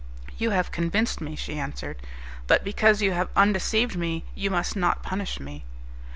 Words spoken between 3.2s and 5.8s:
undeceived me, you must not punish me."